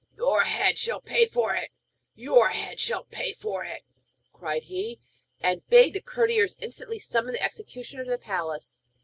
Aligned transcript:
'Your 0.17 0.45
head 0.45 0.79
shall 0.79 0.99
pay 0.99 1.27
for 1.27 1.53
it! 1.53 1.69
Your 2.15 2.49
head 2.49 2.79
shall 2.79 3.03
pay 3.03 3.33
for 3.33 3.63
it!' 3.63 3.83
cried 4.33 4.63
he; 4.63 4.99
and 5.39 5.61
bade 5.69 5.93
the 5.93 6.01
courtiers 6.01 6.55
instantly 6.57 6.97
summon 6.97 7.33
the 7.33 7.43
executioner 7.43 8.03
to 8.03 8.09
the 8.09 8.17
palace. 8.17 8.79